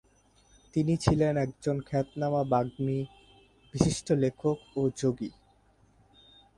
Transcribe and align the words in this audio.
তিনি 0.73 0.93
ছিলেন 0.97 1.33
একজন 1.37 1.77
খ্যাতনামা 1.81 2.41
বাগ্মী, 2.43 2.99
বিশিষ্ট 3.73 4.07
লেখক 4.23 4.57
ও 4.75 4.81
যোগী। 4.97 5.31